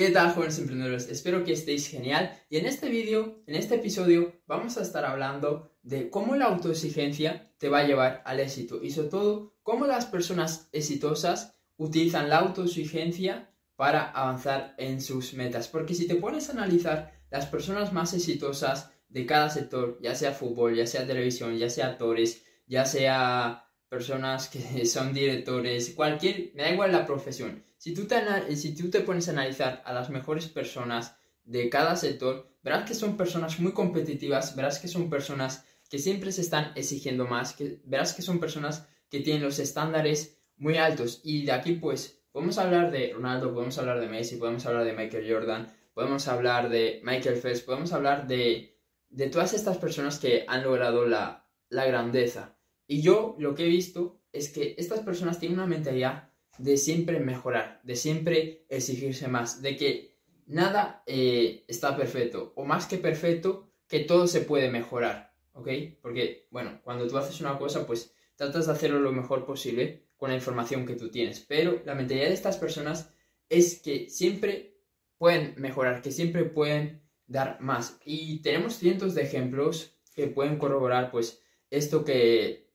¿Qué 0.00 0.08
tal 0.08 0.32
jóvenes 0.32 0.58
emprendedores? 0.58 1.10
Espero 1.10 1.44
que 1.44 1.52
estéis 1.52 1.86
genial 1.86 2.32
y 2.48 2.56
en 2.56 2.64
este 2.64 2.88
vídeo, 2.88 3.42
en 3.46 3.54
este 3.54 3.74
episodio, 3.74 4.40
vamos 4.46 4.78
a 4.78 4.80
estar 4.80 5.04
hablando 5.04 5.76
de 5.82 6.08
cómo 6.08 6.36
la 6.36 6.46
autoexigencia 6.46 7.52
te 7.58 7.68
va 7.68 7.80
a 7.80 7.86
llevar 7.86 8.22
al 8.24 8.40
éxito 8.40 8.82
y 8.82 8.92
sobre 8.92 9.10
todo 9.10 9.58
cómo 9.62 9.86
las 9.86 10.06
personas 10.06 10.70
exitosas 10.72 11.54
utilizan 11.76 12.30
la 12.30 12.38
autoexigencia 12.38 13.52
para 13.76 14.10
avanzar 14.10 14.74
en 14.78 15.02
sus 15.02 15.34
metas. 15.34 15.68
Porque 15.68 15.92
si 15.92 16.08
te 16.08 16.14
pones 16.14 16.48
a 16.48 16.52
analizar 16.52 17.12
las 17.30 17.44
personas 17.44 17.92
más 17.92 18.14
exitosas 18.14 18.90
de 19.10 19.26
cada 19.26 19.50
sector, 19.50 19.98
ya 20.00 20.14
sea 20.14 20.32
fútbol, 20.32 20.76
ya 20.76 20.86
sea 20.86 21.06
televisión, 21.06 21.58
ya 21.58 21.68
sea 21.68 21.88
actores, 21.88 22.42
ya 22.66 22.86
sea 22.86 23.69
personas 23.90 24.48
que 24.48 24.86
son 24.86 25.12
directores, 25.12 25.90
cualquier, 25.90 26.52
me 26.54 26.62
da 26.62 26.70
igual 26.70 26.92
la 26.92 27.04
profesión. 27.04 27.62
Si 27.76 27.92
tú, 27.92 28.06
te, 28.06 28.56
si 28.56 28.74
tú 28.74 28.88
te 28.88 29.00
pones 29.00 29.28
a 29.28 29.32
analizar 29.32 29.82
a 29.84 29.92
las 29.92 30.08
mejores 30.08 30.46
personas 30.46 31.16
de 31.44 31.68
cada 31.68 31.96
sector, 31.96 32.48
verás 32.62 32.86
que 32.86 32.94
son 32.94 33.16
personas 33.16 33.58
muy 33.58 33.72
competitivas, 33.72 34.54
verás 34.54 34.78
que 34.78 34.88
son 34.88 35.10
personas 35.10 35.64
que 35.88 35.98
siempre 35.98 36.30
se 36.30 36.42
están 36.42 36.72
exigiendo 36.76 37.26
más, 37.26 37.52
que 37.54 37.80
verás 37.84 38.14
que 38.14 38.22
son 38.22 38.38
personas 38.38 38.86
que 39.10 39.20
tienen 39.20 39.42
los 39.42 39.58
estándares 39.58 40.38
muy 40.56 40.76
altos. 40.76 41.20
Y 41.24 41.44
de 41.44 41.52
aquí 41.52 41.72
pues 41.72 42.22
podemos 42.30 42.58
hablar 42.58 42.92
de 42.92 43.12
Ronaldo, 43.12 43.52
podemos 43.52 43.76
hablar 43.78 43.98
de 43.98 44.08
Messi, 44.08 44.36
podemos 44.36 44.64
hablar 44.66 44.84
de 44.84 44.92
Michael 44.92 45.26
Jordan, 45.28 45.66
podemos 45.94 46.28
hablar 46.28 46.68
de 46.68 47.00
Michael 47.02 47.40
Phelps, 47.40 47.62
podemos 47.62 47.92
hablar 47.92 48.28
de, 48.28 48.78
de 49.08 49.30
todas 49.30 49.52
estas 49.52 49.78
personas 49.78 50.18
que 50.20 50.44
han 50.46 50.62
logrado 50.62 51.06
la, 51.06 51.48
la 51.70 51.86
grandeza. 51.86 52.59
Y 52.90 53.02
yo 53.02 53.36
lo 53.38 53.54
que 53.54 53.66
he 53.66 53.68
visto 53.68 54.20
es 54.32 54.48
que 54.48 54.74
estas 54.76 54.98
personas 54.98 55.38
tienen 55.38 55.60
una 55.60 55.68
mentalidad 55.68 56.32
de 56.58 56.76
siempre 56.76 57.20
mejorar, 57.20 57.80
de 57.84 57.94
siempre 57.94 58.66
exigirse 58.68 59.28
más, 59.28 59.62
de 59.62 59.76
que 59.76 60.16
nada 60.46 61.04
eh, 61.06 61.64
está 61.68 61.96
perfecto, 61.96 62.52
o 62.56 62.64
más 62.64 62.86
que 62.86 62.98
perfecto, 62.98 63.70
que 63.86 64.00
todo 64.00 64.26
se 64.26 64.40
puede 64.40 64.72
mejorar, 64.72 65.36
¿ok? 65.52 65.68
Porque, 66.02 66.48
bueno, 66.50 66.80
cuando 66.82 67.06
tú 67.06 67.16
haces 67.16 67.40
una 67.40 67.56
cosa, 67.58 67.86
pues 67.86 68.12
tratas 68.34 68.66
de 68.66 68.72
hacerlo 68.72 68.98
lo 68.98 69.12
mejor 69.12 69.46
posible 69.46 70.08
con 70.16 70.30
la 70.30 70.36
información 70.36 70.84
que 70.84 70.96
tú 70.96 71.12
tienes, 71.12 71.38
pero 71.38 71.80
la 71.84 71.94
mentalidad 71.94 72.26
de 72.26 72.34
estas 72.34 72.56
personas 72.56 73.14
es 73.48 73.80
que 73.80 74.10
siempre 74.10 74.80
pueden 75.16 75.54
mejorar, 75.58 76.02
que 76.02 76.10
siempre 76.10 76.44
pueden 76.44 77.02
dar 77.28 77.60
más. 77.60 78.00
Y 78.04 78.42
tenemos 78.42 78.78
cientos 78.78 79.14
de 79.14 79.22
ejemplos 79.22 79.96
que 80.12 80.26
pueden 80.26 80.58
corroborar, 80.58 81.12
pues, 81.12 81.40
esto 81.70 82.04
que 82.04 82.69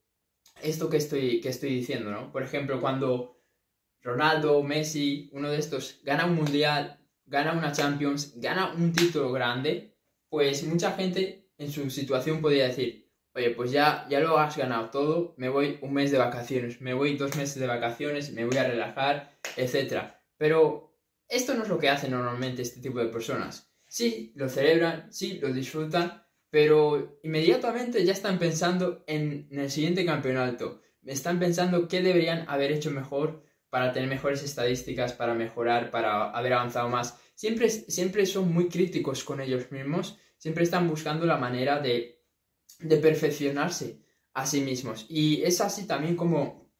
esto 0.69 0.89
que 0.89 0.97
estoy, 0.97 1.41
que 1.41 1.49
estoy 1.49 1.69
diciendo, 1.69 2.11
¿no? 2.11 2.31
Por 2.31 2.43
ejemplo, 2.43 2.81
cuando 2.81 3.41
Ronaldo, 4.01 4.63
Messi, 4.63 5.29
uno 5.33 5.49
de 5.49 5.59
estos, 5.59 6.01
gana 6.03 6.25
un 6.25 6.35
mundial, 6.35 6.99
gana 7.25 7.53
una 7.53 7.71
Champions, 7.71 8.33
gana 8.35 8.73
un 8.73 8.93
título 8.93 9.31
grande, 9.31 9.95
pues 10.29 10.63
mucha 10.63 10.91
gente 10.93 11.49
en 11.57 11.71
su 11.71 11.89
situación 11.89 12.41
podría 12.41 12.67
decir, 12.67 13.09
oye, 13.33 13.51
pues 13.51 13.71
ya, 13.71 14.07
ya 14.09 14.19
lo 14.19 14.37
has 14.37 14.57
ganado 14.57 14.89
todo, 14.89 15.35
me 15.37 15.49
voy 15.49 15.77
un 15.81 15.93
mes 15.93 16.11
de 16.11 16.17
vacaciones, 16.17 16.81
me 16.81 16.93
voy 16.93 17.17
dos 17.17 17.35
meses 17.35 17.59
de 17.59 17.67
vacaciones, 17.67 18.31
me 18.31 18.45
voy 18.45 18.57
a 18.57 18.67
relajar, 18.67 19.37
etc. 19.57 20.13
Pero 20.37 20.97
esto 21.27 21.53
no 21.53 21.63
es 21.63 21.69
lo 21.69 21.77
que 21.77 21.89
hacen 21.89 22.11
normalmente 22.11 22.61
este 22.61 22.81
tipo 22.81 22.99
de 22.99 23.07
personas. 23.07 23.71
Sí, 23.87 24.33
lo 24.35 24.49
celebran, 24.49 25.11
sí, 25.11 25.39
lo 25.39 25.53
disfrutan, 25.53 26.24
pero 26.55 27.19
inmediatamente 27.21 28.05
ya 28.05 28.13
están 28.13 28.39
pensando 28.39 29.03
en, 29.07 29.49
el 29.51 29.69
siguiente 29.69 30.05
campeonato. 30.05 30.79
Están 31.03 31.37
pensando 31.37 31.89
qué 31.89 32.01
deberían 32.01 32.45
haber 32.47 32.71
hecho 32.71 32.91
mejor 32.91 33.43
para 33.69 33.91
tener 33.91 34.07
mejores 34.07 34.41
estadísticas, 34.41 35.11
para 35.11 35.33
mejorar, 35.33 35.91
para 35.91 36.29
haber 36.29 36.53
avanzado 36.53 36.87
más. 36.87 37.19
Siempre, 37.35 37.69
siempre 37.69 38.25
son 38.25 38.53
muy 38.53 38.69
críticos 38.69 39.25
con 39.25 39.41
ellos 39.41 39.69
mismos, 39.69 40.17
siempre 40.37 40.63
están 40.63 40.87
buscando 40.87 41.25
la 41.25 41.35
manera 41.35 41.81
de, 41.81 42.23
perfeccionarse 43.01 43.99
a 44.33 44.45
sí 44.45 44.61
mismos. 44.61 45.07
Y 45.09 45.43
es 45.43 45.59
así 45.59 45.85
también 45.85 46.15
como, 46.15 46.71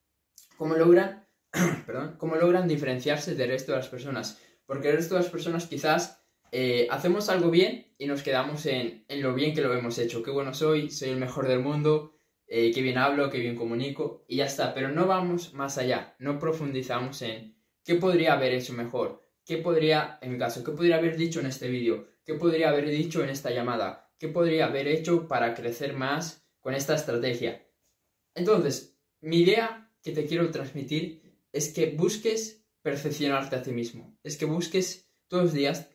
como 0.55 0.75
logran, 0.75 1.27
como 2.17 2.37
logran 2.37 2.69
diferenciarse 2.69 3.35
del 3.35 3.49
resto 3.49 3.73
de 3.73 3.79
las 3.79 3.89
personas. 3.89 4.39
Porque 4.65 4.87
el 4.87 4.95
resto 4.95 5.15
de 5.15 5.21
las 5.23 5.29
personas 5.29 5.67
quizás 5.67 6.24
eh, 6.57 6.87
hacemos 6.89 7.27
algo 7.27 7.51
bien 7.51 7.93
y 7.97 8.05
nos 8.05 8.23
quedamos 8.23 8.65
en, 8.65 9.03
lo 9.09 9.33
bien 9.33 9.53
que 9.53 9.59
lo 9.59 9.73
hemos 9.73 9.97
hecho. 9.97 10.23
Qué 10.23 10.31
bueno 10.31 10.53
soy, 10.53 10.89
soy 10.89 11.09
el 11.09 11.17
mejor 11.17 11.49
del 11.49 11.59
mundo, 11.59 12.15
eh, 12.47 12.71
qué 12.73 12.81
bien 12.81 12.97
hablo, 12.97 13.29
qué 13.29 13.39
bien 13.39 13.57
comunico 13.57 14.23
y 14.29 14.37
ya 14.37 14.45
está. 14.45 14.73
Pero 14.73 14.87
no 14.87 15.05
vamos 15.05 15.53
más 15.53 15.77
allá, 15.77 16.15
no 16.17 16.39
profundizamos 16.39 17.21
en 17.23 17.57
qué 17.83 17.95
podría 17.95 18.35
haber 18.35 18.53
hecho 18.53 18.71
mejor, 18.71 19.21
qué 19.43 19.57
podría, 19.57 20.17
en 20.21 20.31
mi 20.31 20.37
caso, 20.37 20.63
qué 20.63 20.71
podría 20.71 20.95
haber 20.95 21.17
dicho 21.17 21.41
en 21.41 21.47
este 21.47 21.67
vídeo, 21.67 22.07
qué 22.23 22.35
podría 22.35 22.69
haber 22.69 22.89
dicho 22.89 23.21
en 23.21 23.31
esta 23.31 23.51
llamada, 23.51 24.13
qué 24.17 24.29
podría 24.29 24.67
haber 24.67 24.87
hecho 24.87 25.27
para 25.27 25.55
crecer 25.55 25.91
más 25.91 26.47
con 26.61 26.73
esta 26.73 26.95
estrategia. 26.95 27.67
Entonces, 28.33 28.97
mi 29.19 29.39
idea 29.39 29.91
que 30.01 30.13
te 30.13 30.25
quiero 30.25 30.49
transmitir 30.51 31.21
es 31.51 31.73
que 31.73 31.87
busques 31.87 32.65
perfeccionarte 32.81 33.57
a 33.57 33.61
ti 33.61 33.71
mismo, 33.71 34.17
es 34.23 34.37
que 34.37 34.45
busques 34.45 35.11
todos 35.27 35.43
los 35.43 35.53
días 35.53 35.89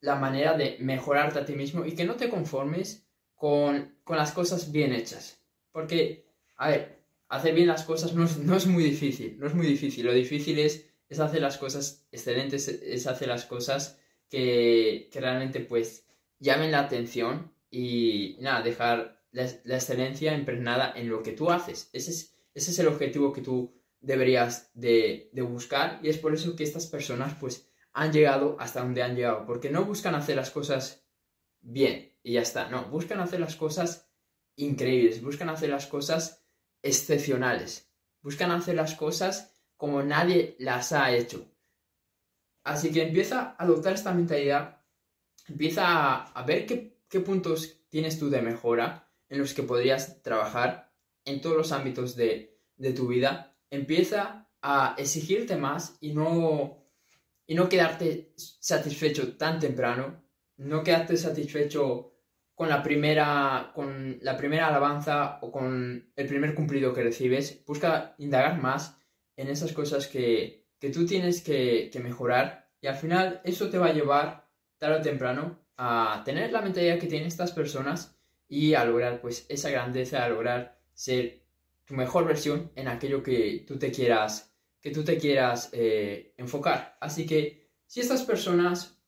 la 0.00 0.16
manera 0.16 0.56
de 0.56 0.76
mejorarte 0.80 1.38
a 1.38 1.44
ti 1.44 1.54
mismo 1.54 1.84
y 1.84 1.94
que 1.94 2.04
no 2.04 2.16
te 2.16 2.28
conformes 2.28 3.08
con, 3.34 3.96
las 4.06 4.32
cosas 4.32 4.72
bien 4.72 4.92
hechas. 4.92 5.40
Porque, 5.72 6.26
a 6.56 6.70
ver, 6.70 7.02
hacer 7.28 7.54
bien 7.54 7.68
las 7.68 7.84
cosas 7.84 8.14
no 8.14 8.24
es, 8.24 8.66
muy 8.66 8.82
difícil, 8.82 9.38
no 9.38 9.46
es 9.46 9.54
muy 9.54 9.66
difícil. 9.66 10.06
Lo 10.06 10.12
difícil 10.12 10.58
es, 10.58 10.86
es 11.08 11.20
hacer 11.20 11.40
las 11.40 11.56
cosas 11.56 12.06
excelentes, 12.10 12.68
es 12.68 13.06
hacer 13.06 13.28
las 13.28 13.44
cosas 13.44 13.98
que, 14.28 15.08
realmente 15.14 15.60
pues 15.60 16.06
llamen 16.38 16.72
la 16.72 16.80
atención 16.80 17.52
y 17.70 18.36
nada, 18.40 18.62
dejar 18.62 19.22
la, 19.32 19.44
excelencia 19.44 20.34
impregnada 20.34 20.92
en 20.94 21.08
lo 21.08 21.22
que 21.22 21.32
tú 21.32 21.50
haces. 21.50 21.90
Ese 21.92 22.10
es, 22.10 22.36
ese 22.54 22.70
es 22.70 22.78
el 22.78 22.88
objetivo 22.88 23.32
que 23.32 23.42
tú 23.42 23.74
deberías 24.00 24.70
de, 24.74 25.30
de 25.32 25.42
buscar 25.42 26.00
y 26.02 26.08
es 26.08 26.18
por 26.18 26.32
eso 26.32 26.54
que 26.54 26.62
estas 26.62 26.86
personas 26.86 27.34
pues 27.40 27.67
han 27.98 28.12
llegado 28.12 28.56
hasta 28.60 28.80
donde 28.80 29.02
han 29.02 29.16
llegado, 29.16 29.44
porque 29.44 29.70
no 29.70 29.84
buscan 29.84 30.14
hacer 30.14 30.36
las 30.36 30.52
cosas 30.52 31.04
bien 31.60 32.16
y 32.22 32.34
ya 32.34 32.42
está, 32.42 32.68
no, 32.68 32.84
buscan 32.84 33.18
hacer 33.18 33.40
las 33.40 33.56
cosas 33.56 34.08
increíbles, 34.54 35.20
buscan 35.20 35.48
hacer 35.48 35.70
las 35.70 35.88
cosas 35.88 36.46
excepcionales, 36.80 37.90
buscan 38.22 38.52
hacer 38.52 38.76
las 38.76 38.94
cosas 38.94 39.52
como 39.76 40.00
nadie 40.04 40.54
las 40.60 40.92
ha 40.92 41.12
hecho. 41.12 41.44
Así 42.62 42.92
que 42.92 43.02
empieza 43.02 43.40
a 43.40 43.64
adoptar 43.64 43.94
esta 43.94 44.14
mentalidad, 44.14 44.80
empieza 45.48 46.22
a, 46.22 46.42
ver 46.44 46.66
qué, 46.66 47.00
qué 47.08 47.18
puntos 47.18 47.80
tienes 47.88 48.16
tú 48.16 48.30
de 48.30 48.42
mejora 48.42 49.10
en 49.28 49.40
los 49.40 49.54
que 49.54 49.64
podrías 49.64 50.22
trabajar 50.22 50.92
en 51.24 51.40
todos 51.40 51.56
los 51.56 51.72
ámbitos 51.72 52.14
de, 52.14 52.60
de 52.76 52.92
tu 52.92 53.08
vida, 53.08 53.56
empieza 53.70 54.48
a 54.62 54.94
exigirte 54.98 55.56
más 55.56 55.96
y 56.00 56.12
no 56.12 56.87
y 57.48 57.54
no 57.54 57.68
quedarte 57.68 58.34
satisfecho 58.36 59.36
tan 59.36 59.58
temprano, 59.58 60.22
no 60.58 60.82
quedarte 60.84 61.16
satisfecho 61.16 62.12
con 62.54 62.68
la 62.68 62.82
primera, 62.82 63.72
con 63.74 64.18
la 64.20 64.36
primera 64.36 64.68
alabanza 64.68 65.38
o 65.40 65.50
con 65.50 66.12
el 66.14 66.26
primer 66.26 66.54
cumplido 66.54 66.92
que 66.92 67.02
recibes. 67.02 67.64
Busca 67.64 68.14
indagar 68.18 68.60
más 68.60 69.00
en 69.34 69.48
esas 69.48 69.72
cosas 69.72 70.08
que, 70.08 70.66
tú 70.92 71.06
tienes 71.06 71.40
que, 71.40 71.90
mejorar 72.02 72.68
y 72.82 72.86
al 72.86 72.96
final 72.96 73.40
eso 73.44 73.70
te 73.70 73.78
va 73.78 73.86
a 73.86 73.94
llevar 73.94 74.46
tarde 74.76 74.98
o 74.98 75.02
temprano 75.02 75.58
a 75.78 76.22
tener 76.26 76.52
la 76.52 76.60
mentalidad 76.60 76.98
que 76.98 77.06
tienen 77.06 77.28
estas 77.28 77.52
personas 77.52 78.20
y 78.46 78.74
a 78.74 78.84
lograr 78.84 79.22
pues 79.22 79.46
esa 79.48 79.70
grandeza, 79.70 80.22
a 80.22 80.28
lograr 80.28 80.78
ser 80.92 81.44
tu 81.86 81.94
mejor 81.94 82.26
versión 82.26 82.70
en 82.74 82.88
aquello 82.88 83.22
que 83.22 83.64
tú 83.66 83.78
te 83.78 83.90
quieras 83.90 84.47
que 84.80 84.90
tú 84.90 85.04
te 85.04 85.18
quieras 85.18 85.70
eh, 85.72 86.34
enfocar. 86.36 86.96
Así 87.00 87.26
que 87.26 87.70
si 87.86 88.00
estas 88.00 88.22
personas 88.22 89.00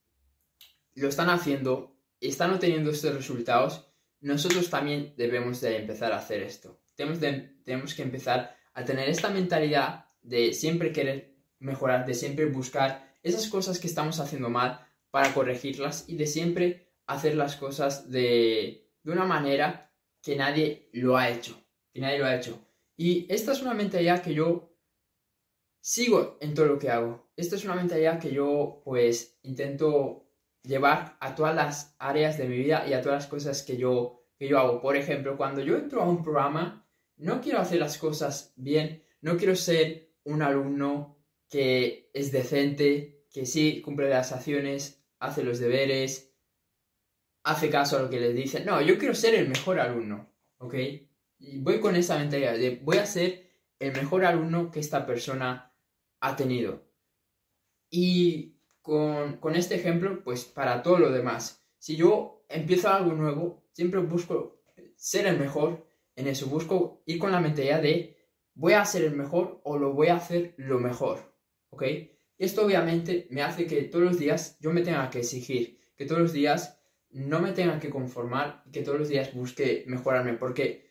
lo 0.95 1.09
están 1.09 1.31
haciendo 1.31 1.97
y 2.19 2.29
están 2.29 2.53
obteniendo 2.53 2.91
estos 2.91 3.15
resultados, 3.15 3.93
nosotros 4.21 4.69
también 4.69 5.15
debemos 5.17 5.61
de 5.61 5.77
empezar 5.77 6.13
a 6.13 6.19
hacer 6.19 6.43
esto. 6.43 6.81
Tenemos, 6.95 7.21
tenemos 7.65 7.95
que 7.95 8.03
empezar 8.03 8.57
a 8.75 8.85
tener 8.85 9.09
esta 9.09 9.31
mentalidad 9.31 10.07
de 10.23 10.53
siempre 10.53 10.93
querer 10.93 11.37
mejorar, 11.59 12.07
de 12.07 12.15
siempre 12.15 12.47
buscar 12.47 13.17
esas 13.23 13.49
cosas 13.49 13.79
que 13.79 13.87
estamos 13.87 14.21
haciendo 14.21 14.51
mal 14.51 14.87
para 15.11 15.33
corregirlas 15.33 16.05
y 16.09 16.17
de 16.17 16.27
siempre 16.27 16.93
hacer 17.07 17.35
las 17.35 17.57
cosas 17.57 18.11
de, 18.11 18.91
de 19.03 19.13
una 19.13 19.25
manera 19.25 19.93
que 20.23 20.37
nadie 20.37 20.91
lo 20.93 21.17
ha 21.17 21.31
hecho, 21.31 21.63
que 21.93 22.01
nadie 22.01 22.19
lo 22.19 22.27
ha 22.27 22.37
hecho. 22.37 22.67
Y 22.97 23.27
esta 23.33 23.53
es 23.53 23.63
una 23.63 23.75
mentalidad 23.75 24.23
que 24.23 24.35
yo 24.35 24.70
sigo 25.81 26.39
en 26.41 26.55
todo 26.55 26.67
lo 26.67 26.79
que 26.79 26.91
hago. 26.91 27.31
Esta 27.37 27.57
es 27.57 27.65
una 27.65 27.75
mentalidad 27.75 28.21
que 28.21 28.33
yo 28.33 28.83
pues 28.85 29.39
intento 29.43 30.27
llevar 30.63 31.17
a 31.21 31.35
todas 31.35 31.55
las 31.55 31.97
áreas 31.99 32.39
de 32.39 32.47
mi 32.47 32.59
vida 32.59 32.87
y 32.87 32.93
a 32.93 33.01
todas 33.01 33.23
las 33.23 33.27
cosas 33.27 33.63
que 33.63 33.77
yo, 33.77 34.27
que 34.39 34.49
yo 34.49 34.59
hago. 34.59 34.81
Por 34.81 34.97
ejemplo, 34.97 35.37
cuando 35.37 35.61
yo 35.63 35.77
entro 35.77 36.03
a 36.03 36.09
un 36.09 36.23
programa, 36.23 36.87
no 37.17 37.41
quiero 37.41 37.61
hacer 37.61 37.79
las 37.79 37.99
cosas 37.99 38.53
bien, 38.57 39.03
no 39.21 39.37
quiero 39.37 39.57
ser 39.57 40.13
un 40.25 40.43
alumno 40.43 41.19
que 41.49 42.11
es 42.15 42.31
decente, 42.31 43.27
que 43.33 43.47
sí 43.47 43.81
cumple 43.83 44.09
las 44.09 44.33
acciones, 44.33 45.03
hace 45.19 45.43
los 45.43 45.59
deberes, 45.59 46.35
hace 47.43 47.71
caso 47.71 47.97
a 47.97 48.03
lo 48.03 48.11
que 48.11 48.21
le 48.21 48.33
dicen. 48.33 48.65
No, 48.65 48.81
yo 48.81 48.99
quiero 48.99 49.15
ser 49.15 49.35
el 49.35 49.49
mejor 49.49 49.81
alumno, 49.81 50.33
¿ok? 50.59 50.75
Y 51.39 51.59
voy 51.59 51.81
con 51.81 51.97
esa 51.97 52.19
mentalidad 52.19 52.57
de 52.57 52.81
voy 52.83 52.99
a 52.99 53.07
ser 53.07 53.51
el 53.79 53.93
mejor 53.93 54.25
alumno 54.25 54.71
que 54.71 54.81
esta 54.81 55.07
persona 55.07 55.70
ha 56.21 56.37
tenido. 56.37 56.85
Y 57.91 58.57
con, 58.83 59.39
con 59.39 59.57
este 59.57 59.75
ejemplo, 59.75 60.23
pues 60.23 60.45
para 60.45 60.83
todo 60.83 60.99
lo 60.99 61.11
demás, 61.11 61.67
si 61.79 61.97
yo 61.97 62.45
empiezo 62.49 62.89
algo 62.89 63.13
nuevo, 63.13 63.65
siempre 63.73 64.01
busco 64.01 64.63
ser 64.97 65.27
el 65.27 65.39
mejor 65.39 65.87
en 66.15 66.29
eso, 66.29 66.47
busco 66.47 67.03
ir 67.07 67.19
con 67.19 67.33
la 67.33 67.41
mentalidad 67.41 67.83
de 67.83 68.17
voy 68.55 68.75
a 68.75 68.85
ser 68.85 69.05
el 69.05 69.17
mejor 69.17 69.61
o 69.65 69.79
lo 69.79 69.95
voy 69.95 70.09
a 70.09 70.17
hacer 70.17 70.55
lo 70.59 70.79
mejor, 70.79 71.35
¿ok? 71.71 71.85
Esto 72.37 72.65
obviamente 72.65 73.27
me 73.31 73.43
hace 73.43 73.67
que 73.67 73.83
todos 73.85 74.05
los 74.05 74.19
días 74.19 74.59
yo 74.61 74.73
me 74.73 74.83
tenga 74.83 75.09
que 75.11 75.21
exigir, 75.21 75.81
que 75.97 76.05
todos 76.05 76.21
los 76.21 76.33
días 76.33 76.79
no 77.11 77.41
me 77.41 77.53
tenga 77.53 77.79
que 77.81 77.91
conformar 77.91 78.63
y 78.67 78.71
que 78.71 78.83
todos 78.83 78.99
los 78.99 79.09
días 79.09 79.33
busque 79.35 79.85
mejorarme, 79.87 80.35
porque 80.35 80.91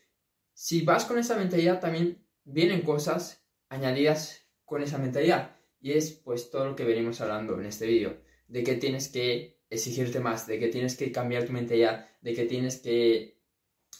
si 0.53 0.81
vas 0.81 1.05
con 1.05 1.17
esa 1.17 1.37
mentalidad 1.37 1.79
también 1.79 2.25
vienen 2.43 2.81
cosas 2.81 3.45
añadidas 3.69 4.48
con 4.69 4.81
esa 4.83 4.97
mentalidad. 4.97 5.57
Y 5.81 5.93
es 5.93 6.11
pues 6.11 6.51
todo 6.51 6.65
lo 6.65 6.75
que 6.75 6.85
venimos 6.85 7.19
hablando 7.21 7.59
en 7.59 7.65
este 7.65 7.87
vídeo, 7.87 8.21
de 8.47 8.63
que 8.63 8.75
tienes 8.75 9.09
que 9.09 9.59
exigirte 9.69 10.19
más, 10.19 10.47
de 10.47 10.59
que 10.59 10.67
tienes 10.67 10.95
que 10.95 11.11
cambiar 11.11 11.45
tu 11.45 11.53
mentalidad, 11.53 12.07
de 12.21 12.33
que 12.33 12.45
tienes 12.45 12.77
que 12.77 13.39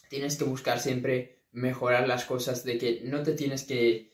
tienes 0.09 0.37
que 0.37 0.43
buscar 0.43 0.79
siempre 0.79 1.43
mejorar 1.51 2.07
las 2.07 2.25
cosas, 2.25 2.63
de 2.63 2.77
que 2.77 3.01
no 3.03 3.23
te 3.23 3.33
tienes 3.33 3.63
que, 3.63 4.13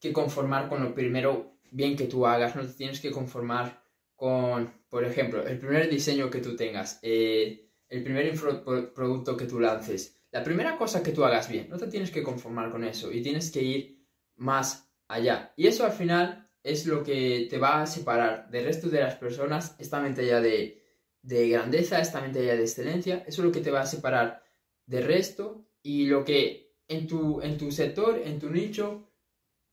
que 0.00 0.12
conformar 0.12 0.68
con 0.68 0.82
lo 0.82 0.94
primero 0.94 1.58
bien 1.70 1.96
que 1.96 2.06
tú 2.06 2.26
hagas, 2.26 2.56
no 2.56 2.66
te 2.66 2.72
tienes 2.72 3.00
que 3.00 3.10
conformar 3.10 3.82
con, 4.14 4.72
por 4.88 5.04
ejemplo, 5.04 5.46
el 5.46 5.58
primer 5.58 5.90
diseño 5.90 6.30
que 6.30 6.40
tú 6.40 6.56
tengas, 6.56 6.98
eh, 7.02 7.68
el 7.88 8.02
primer 8.02 8.32
producto 8.94 9.36
que 9.36 9.46
tú 9.46 9.60
lances, 9.60 10.20
la 10.30 10.42
primera 10.42 10.76
cosa 10.76 11.02
que 11.02 11.12
tú 11.12 11.24
hagas 11.24 11.48
bien, 11.48 11.68
no 11.68 11.76
te 11.76 11.86
tienes 11.86 12.10
que 12.10 12.22
conformar 12.22 12.70
con 12.70 12.84
eso 12.84 13.12
y 13.12 13.22
tienes 13.22 13.50
que 13.50 13.62
ir 13.62 14.06
más 14.36 14.83
allá. 15.08 15.52
Y 15.56 15.66
eso 15.66 15.84
al 15.84 15.92
final 15.92 16.50
es 16.62 16.86
lo 16.86 17.02
que 17.02 17.46
te 17.50 17.58
va 17.58 17.82
a 17.82 17.86
separar 17.86 18.48
del 18.50 18.64
resto 18.64 18.88
de 18.88 19.00
las 19.00 19.16
personas, 19.16 19.76
esta 19.78 20.00
mentalidad 20.00 20.42
de, 20.42 20.82
de 21.22 21.48
grandeza, 21.48 22.00
esta 22.00 22.20
mentalidad 22.20 22.56
de 22.56 22.62
excelencia, 22.62 23.24
eso 23.26 23.42
es 23.42 23.46
lo 23.46 23.52
que 23.52 23.60
te 23.60 23.70
va 23.70 23.82
a 23.82 23.86
separar 23.86 24.42
del 24.86 25.04
resto 25.04 25.66
y 25.82 26.06
lo 26.06 26.24
que 26.24 26.74
en 26.88 27.06
tu, 27.06 27.40
en 27.42 27.58
tu 27.58 27.70
sector, 27.70 28.20
en 28.24 28.38
tu 28.38 28.50
nicho, 28.50 29.10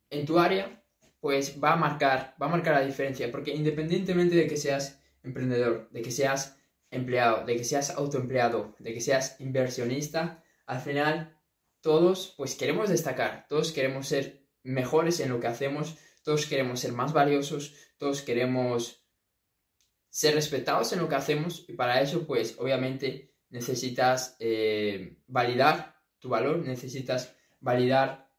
en 0.09 0.25
tu 0.25 0.39
área, 0.39 0.83
pues 1.19 1.61
va 1.63 1.73
a 1.73 1.77
marcar, 1.77 2.35
va 2.41 2.47
a 2.47 2.49
marcar 2.49 2.75
la 2.75 2.85
diferencia, 2.85 3.31
porque 3.31 3.53
independientemente 3.53 4.35
de 4.35 4.47
que 4.47 4.57
seas 4.57 5.01
emprendedor, 5.23 5.89
de 5.91 6.01
que 6.01 6.11
seas 6.11 6.57
empleado, 6.89 7.45
de 7.45 7.55
que 7.55 7.63
seas 7.63 7.91
autoempleado, 7.91 8.75
de 8.79 8.93
que 8.93 9.01
seas 9.01 9.39
inversionista, 9.39 10.43
al 10.65 10.81
final 10.81 11.37
todos 11.81 12.33
pues 12.37 12.55
queremos 12.55 12.89
destacar, 12.89 13.45
todos 13.47 13.71
queremos 13.71 14.07
ser 14.07 14.40
mejores 14.63 15.19
en 15.19 15.29
lo 15.29 15.39
que 15.39 15.47
hacemos, 15.47 15.97
todos 16.23 16.45
queremos 16.45 16.79
ser 16.79 16.93
más 16.93 17.13
valiosos, 17.13 17.75
todos 17.97 18.21
queremos 18.21 19.05
ser 20.09 20.35
respetados 20.35 20.91
en 20.93 20.99
lo 20.99 21.09
que 21.09 21.15
hacemos 21.15 21.65
y 21.67 21.73
para 21.73 22.01
eso 22.01 22.27
pues 22.27 22.55
obviamente 22.59 23.33
necesitas 23.49 24.35
eh, 24.39 25.17
validar 25.27 26.01
tu 26.19 26.29
valor, 26.29 26.59
necesitas 26.59 27.35
validar 27.59 28.29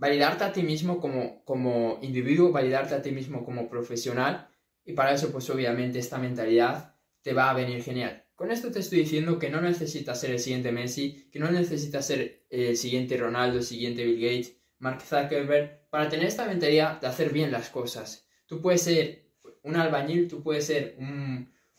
validarte 0.00 0.44
a 0.44 0.52
ti 0.52 0.62
mismo 0.62 0.98
como, 0.98 1.44
como 1.44 1.98
individuo, 2.00 2.50
validarte 2.50 2.94
a 2.94 3.02
ti 3.02 3.12
mismo 3.12 3.44
como 3.44 3.68
profesional 3.68 4.48
y 4.82 4.94
para 4.94 5.12
eso 5.12 5.30
pues 5.30 5.50
obviamente 5.50 5.98
esta 5.98 6.16
mentalidad 6.16 6.96
te 7.20 7.34
va 7.34 7.50
a 7.50 7.54
venir 7.54 7.82
genial. 7.82 8.24
Con 8.34 8.50
esto 8.50 8.72
te 8.72 8.78
estoy 8.78 9.00
diciendo 9.00 9.38
que 9.38 9.50
no 9.50 9.60
necesitas 9.60 10.18
ser 10.18 10.30
el 10.30 10.38
siguiente 10.38 10.72
Messi, 10.72 11.28
que 11.30 11.38
no 11.38 11.50
necesitas 11.50 12.06
ser 12.06 12.46
el 12.48 12.78
siguiente 12.78 13.18
Ronaldo, 13.18 13.58
el 13.58 13.64
siguiente 13.64 14.02
Bill 14.02 14.22
Gates, 14.22 14.56
Mark 14.80 15.02
Zuckerberg, 15.02 15.88
para 15.90 16.08
tener 16.08 16.26
esta 16.26 16.46
mentalidad 16.46 17.00
de 17.00 17.06
hacer 17.06 17.32
bien 17.32 17.52
las 17.52 17.70
cosas. 17.70 18.26
Tú 18.46 18.60
puedes 18.60 18.82
ser 18.82 19.30
un 19.62 19.76
albañil, 19.76 20.26
tú 20.26 20.42
puedes 20.42 20.66
ser 20.66 20.96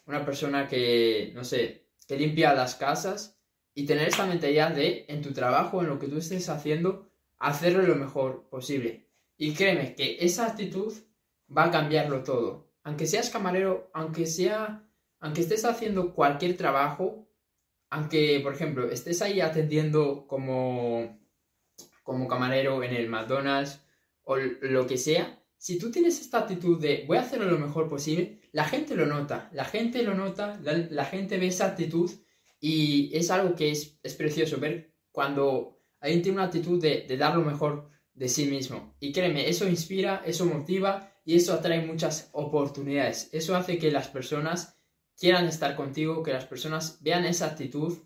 una 0.06 0.26
persona 0.26 0.68
que, 0.68 1.32
no 1.36 1.44
sé, 1.44 1.88
que 2.08 2.16
limpia 2.16 2.54
las 2.54 2.76
casas 2.76 3.40
y 3.74 3.86
tener 3.86 4.08
esta 4.08 4.26
mentalidad 4.26 4.72
de, 4.72 5.06
en 5.08 5.22
tu 5.22 5.34
trabajo, 5.34 5.82
en 5.82 5.88
lo 5.88 6.00
que 6.00 6.08
tú 6.08 6.18
estés 6.18 6.48
haciendo, 6.50 7.10
hacerlo 7.40 7.82
lo 7.82 7.96
mejor 7.96 8.48
posible. 8.50 9.08
Y 9.38 9.54
créeme 9.54 9.96
que 9.96 10.18
esa 10.20 10.48
actitud 10.48 10.94
va 11.56 11.66
a 11.66 11.72
cambiarlo 11.72 12.24
todo. 12.24 12.72
Aunque 12.84 13.08
seas 13.08 13.30
camarero, 13.30 13.90
aunque 13.94 14.26
sea, 14.28 14.88
aunque 15.20 15.42
estés 15.42 15.66
haciendo 15.66 16.14
cualquier 16.14 16.56
trabajo, 16.58 17.28
aunque, 17.90 18.40
por 18.44 18.54
ejemplo, 18.54 18.90
estés 18.90 19.22
ahí 19.22 19.42
atendiendo 19.42 20.28
como, 20.28 21.21
como 22.04 22.28
camarero 22.28 22.84
en 22.84 22.94
el 22.94 23.10
McDonald's 23.10 23.80
o 24.24 24.38
lo 24.38 24.88
que 24.88 24.98
sea, 24.98 25.42
si 25.58 25.78
tú 25.78 25.92
tienes 25.92 26.20
esta 26.20 26.40
actitud 26.40 26.82
de 26.82 27.06
voy 27.08 27.18
a 27.18 27.22
hacerlo 27.22 27.46
lo 27.46 27.60
mejor 27.60 27.88
posible, 27.88 28.42
la 28.52 28.66
gente 28.66 28.96
lo 28.96 29.06
nota, 29.06 29.50
la 29.54 29.66
gente 29.66 30.02
lo 30.04 30.16
nota, 30.16 30.60
la, 30.64 31.06
gente 31.06 31.38
ve 31.38 31.48
esa 31.48 31.68
actitud 31.68 32.10
y 32.60 33.16
es 33.16 33.30
algo 33.30 33.56
que 33.56 33.72
es, 33.72 34.00
es 34.02 34.16
precioso 34.16 34.58
ver 34.58 34.92
cuando 35.12 35.80
alguien 36.00 36.22
tiene 36.24 36.38
una 36.38 36.48
actitud 36.48 36.82
de, 36.82 37.06
dar 37.18 37.36
lo 37.36 37.44
mejor 37.44 37.90
de 38.14 38.28
sí 38.28 38.46
mismo. 38.46 38.96
Y 39.00 39.12
créeme, 39.12 39.48
eso 39.48 39.68
inspira, 39.68 40.24
eso 40.26 40.46
motiva 40.46 41.14
y 41.24 41.36
eso 41.36 41.54
atrae 41.54 41.86
muchas 41.86 42.30
oportunidades. 42.34 43.30
Eso 43.32 43.56
hace 43.56 43.78
que 43.78 43.92
las 43.92 44.08
personas 44.08 44.78
quieran 45.18 45.46
estar 45.46 45.76
contigo, 45.76 46.24
que 46.24 46.34
las 46.34 46.46
personas 46.46 46.98
vean 47.02 47.26
esa 47.26 47.46
actitud 47.46 48.00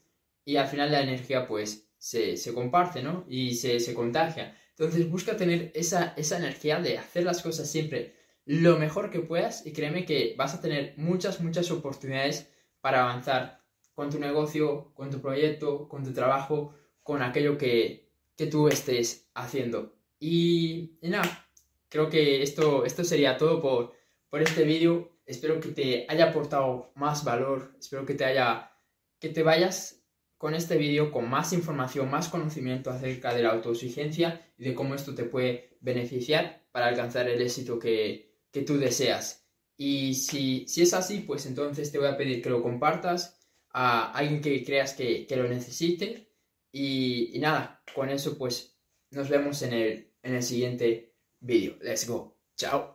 y 0.44 0.58
al 0.58 0.68
final 0.68 0.92
la 0.92 1.02
energía 1.02 1.48
pues 1.48 1.85
se, 1.98 2.54
comparte, 2.54 3.02
¿no? 3.02 3.26
Y 3.28 3.56
se, 3.56 3.94
contagia. 3.94 4.56
Entonces 4.72 5.10
busca 5.10 5.38
tener 5.38 5.72
esa, 5.74 6.14
energía 6.16 6.80
de 6.80 6.98
hacer 6.98 7.24
las 7.24 7.42
cosas 7.42 7.70
siempre 7.70 8.16
lo 8.46 8.78
mejor 8.78 9.10
que 9.10 9.22
puedas 9.22 9.66
y 9.66 9.74
créeme 9.74 10.06
que 10.06 10.36
vas 10.38 10.54
a 10.54 10.62
tener 10.62 10.94
muchas, 10.98 11.42
muchas 11.42 11.72
oportunidades 11.72 12.48
para 12.80 13.02
avanzar 13.02 13.62
con 13.96 14.12
tu 14.12 14.20
negocio, 14.20 14.94
con 14.94 15.10
tu 15.10 15.20
proyecto, 15.20 15.88
con 15.90 16.04
tu 16.04 16.14
trabajo, 16.14 16.76
con 17.02 17.24
aquello 17.24 17.58
que, 17.58 18.06
tú 18.52 18.68
estés 18.68 19.30
haciendo. 19.34 19.96
Y, 20.20 20.98
nada, 21.02 21.48
creo 21.90 22.10
que 22.10 22.44
esto, 22.44 22.86
esto 22.86 23.04
sería 23.04 23.38
todo 23.38 23.62
por, 23.62 23.94
por 24.30 24.42
este 24.42 24.64
vídeo. 24.64 25.18
Espero 25.26 25.60
que 25.60 25.70
te 25.70 26.06
haya 26.08 26.30
aportado 26.30 26.92
más 26.96 27.24
valor, 27.24 27.74
espero 27.80 28.06
que 28.06 28.14
te 28.14 28.26
haya, 28.26 28.72
que 29.20 29.30
te 29.30 29.42
vayas 29.42 30.05
con 30.38 30.54
este 30.54 30.78
vídeo 30.78 31.12
con 31.12 31.30
más 31.30 31.54
información, 31.54 32.10
más 32.10 32.30
conocimiento 32.30 32.90
acerca 32.90 33.34
de 33.34 33.44
la 33.44 33.52
autoexigencia 33.52 34.52
y 34.58 34.66
de 34.66 34.76
cómo 34.76 34.96
esto 34.96 35.16
te 35.16 35.24
puede 35.24 35.78
beneficiar 35.82 36.66
para 36.72 36.88
alcanzar 36.88 37.30
el 37.30 37.42
éxito 37.42 37.80
que, 37.80 38.34
tú 38.66 38.78
deseas. 38.78 39.46
Y 39.76 40.14
si, 40.14 40.66
si, 40.68 40.82
es 40.84 40.94
así, 40.94 41.20
pues 41.20 41.46
entonces 41.46 41.92
te 41.92 42.00
voy 42.00 42.08
a 42.08 42.16
pedir 42.16 42.42
que 42.42 42.50
lo 42.50 42.64
compartas 42.64 43.38
a 43.70 44.14
alguien 44.14 44.42
que 44.42 44.64
creas 44.64 44.94
que, 44.94 45.28
que 45.28 45.36
lo 45.36 45.50
necesite 45.50 46.30
y, 46.72 47.38
nada, 47.40 47.82
con 47.94 48.10
eso 48.10 48.38
pues 48.38 48.78
nos 49.12 49.30
vemos 49.30 49.62
en 49.62 49.74
el, 49.74 50.14
en 50.24 50.36
el 50.36 50.44
siguiente 50.44 51.16
vídeo. 51.40 51.78
Let's 51.82 52.08
go. 52.08 52.38
Chao. 52.58 52.95